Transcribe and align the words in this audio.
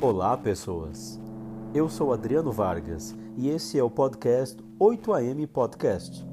Olá, 0.00 0.36
pessoas. 0.36 1.20
Eu 1.72 1.88
sou 1.88 2.12
Adriano 2.12 2.50
Vargas 2.50 3.14
e 3.36 3.48
esse 3.48 3.78
é 3.78 3.82
o 3.84 3.90
podcast 3.90 4.62
8am 4.78 5.46
Podcast. 5.46 6.26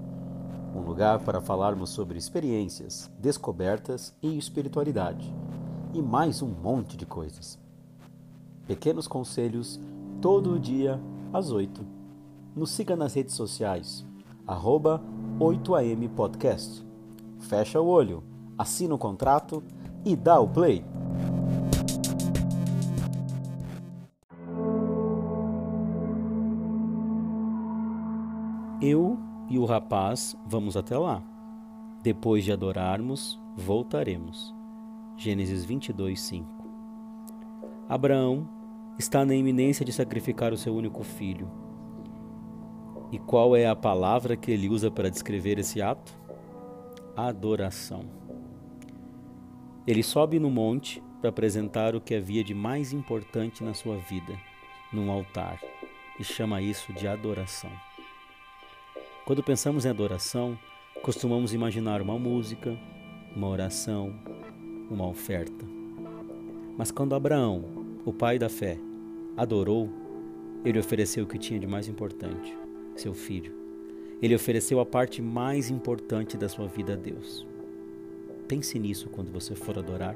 Um 0.75 0.81
lugar 0.81 1.19
para 1.19 1.39
falarmos 1.39 1.91
sobre 1.91 2.17
experiências, 2.17 3.11
descobertas 3.19 4.13
e 4.21 4.37
espiritualidade. 4.37 5.31
E 5.93 6.01
mais 6.01 6.41
um 6.41 6.47
monte 6.47 6.97
de 6.97 7.05
coisas. 7.05 7.59
Pequenos 8.67 9.07
conselhos 9.07 9.79
todo 10.19 10.59
dia 10.59 10.99
às 11.31 11.51
8. 11.51 11.85
Nos 12.55 12.71
siga 12.71 12.95
nas 12.95 13.13
redes 13.13 13.35
sociais, 13.35 14.05
arroba 14.47 15.01
8am 15.39 16.09
Podcast. 16.09 16.83
Fecha 17.39 17.79
o 17.79 17.87
olho, 17.87 18.23
assina 18.59 18.93
o 18.93 18.97
contrato 18.97 19.63
e 20.03 20.17
dá 20.17 20.37
o 20.37 20.49
play. 20.49 20.83
Eu 28.81 29.17
e 29.49 29.57
o 29.57 29.63
rapaz 29.63 30.35
vamos 30.45 30.75
até 30.75 30.97
lá. 30.97 31.23
Depois 32.03 32.43
de 32.43 32.51
adorarmos, 32.51 33.39
voltaremos. 33.55 34.53
Gênesis 35.15 35.63
22, 35.63 36.19
5. 36.19 36.47
Abraão 37.87 38.47
está 38.97 39.25
na 39.25 39.35
iminência 39.35 39.85
de 39.85 39.93
sacrificar 39.93 40.53
o 40.53 40.57
seu 40.57 40.75
único 40.75 41.03
filho. 41.03 41.49
E 43.11 43.17
qual 43.17 43.55
é 43.55 43.67
a 43.67 43.75
palavra 43.75 44.35
que 44.35 44.51
ele 44.51 44.69
usa 44.69 44.91
para 44.91 45.09
descrever 45.09 45.59
esse 45.59 45.81
ato? 45.81 46.13
Adoração. 47.15 48.19
Ele 49.87 50.03
sobe 50.03 50.39
no 50.39 50.49
monte 50.49 51.01
para 51.19 51.29
apresentar 51.29 51.95
o 51.95 52.01
que 52.01 52.15
havia 52.15 52.43
de 52.43 52.53
mais 52.53 52.93
importante 52.93 53.63
na 53.63 53.73
sua 53.73 53.97
vida, 53.97 54.37
num 54.91 55.11
altar, 55.11 55.59
e 56.19 56.23
chama 56.23 56.61
isso 56.61 56.93
de 56.93 57.07
adoração. 57.07 57.71
Quando 59.25 59.43
pensamos 59.43 59.85
em 59.85 59.89
adoração, 59.89 60.57
costumamos 61.01 61.53
imaginar 61.53 62.01
uma 62.01 62.17
música, 62.17 62.77
uma 63.35 63.47
oração, 63.47 64.13
uma 64.89 65.07
oferta. 65.07 65.65
Mas 66.77 66.91
quando 66.91 67.15
Abraão, 67.15 67.63
o 68.05 68.13
pai 68.13 68.39
da 68.39 68.49
fé, 68.49 68.77
adorou, 69.37 69.89
ele 70.65 70.79
ofereceu 70.79 71.23
o 71.23 71.27
que 71.27 71.37
tinha 71.37 71.59
de 71.59 71.67
mais 71.67 71.87
importante, 71.87 72.57
seu 72.95 73.13
filho. 73.13 73.53
Ele 74.21 74.35
ofereceu 74.35 74.79
a 74.79 74.85
parte 74.85 75.21
mais 75.21 75.69
importante 75.69 76.35
da 76.35 76.49
sua 76.49 76.67
vida 76.67 76.93
a 76.93 76.95
Deus. 76.95 77.48
Pense 78.49 78.79
nisso 78.79 79.07
quando 79.09 79.31
você 79.31 79.53
for 79.53 79.77
adorar. 79.77 80.15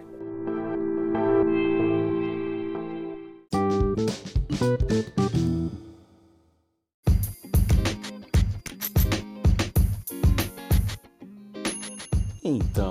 Então, 12.44 12.90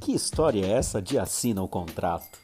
que 0.00 0.12
história 0.12 0.64
é 0.64 0.70
essa 0.70 1.02
de 1.02 1.18
assina 1.18 1.60
o 1.60 1.66
contrato? 1.66 2.38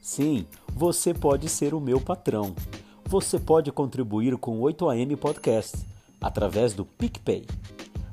Sim, 0.00 0.46
você 0.74 1.12
pode 1.12 1.50
ser 1.50 1.74
o 1.74 1.80
meu 1.80 2.00
patrão. 2.00 2.56
Você 3.04 3.38
pode 3.38 3.70
contribuir 3.70 4.38
com 4.38 4.58
o 4.58 4.62
8am 4.62 5.18
Podcast 5.18 5.76
através 6.18 6.72
do 6.72 6.86
PicPay. 6.86 7.44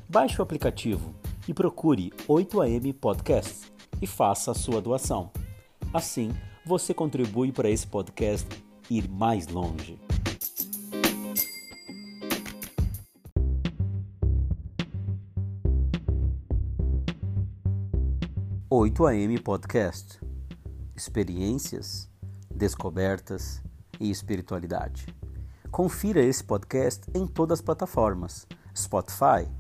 Baixe 0.10 0.40
o 0.40 0.44
aplicativo 0.44 1.21
e 1.52 1.54
procure 1.54 2.14
8am 2.30 2.94
Podcast 2.94 3.74
e 4.02 4.08
faça 4.08 4.52
a 4.52 4.54
sua 4.54 4.82
doação. 4.82 5.30
Assim, 5.94 6.32
você 6.66 6.94
contribui 6.94 7.52
para 7.52 7.70
esse 7.70 7.86
podcast 7.86 8.48
ir 8.90 9.10
mais 9.10 9.48
longe. 9.48 10.00
Oito 18.70 19.06
AM 19.06 19.38
Podcast 19.40 20.22
experiências, 20.96 22.10
descobertas 22.50 23.62
e 24.00 24.10
espiritualidade. 24.10 25.06
Confira 25.70 26.22
esse 26.22 26.46
podcast 26.46 27.12
em 27.14 27.28
todas 27.28 27.60
as 27.60 27.66
plataformas: 27.66 28.48
Spotify, 28.74 29.52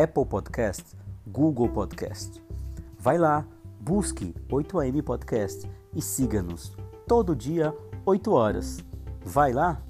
Apple 0.00 0.26
Podcast, 0.26 0.99
Google 1.26 1.68
Podcast. 1.68 2.42
Vai 2.98 3.18
lá, 3.18 3.46
busque 3.80 4.34
8am 4.48 5.02
Podcast 5.02 5.70
e 5.94 6.02
siga-nos 6.02 6.76
todo 7.06 7.34
dia 7.34 7.74
8 8.06 8.30
horas. 8.30 8.84
Vai 9.24 9.52
lá! 9.52 9.82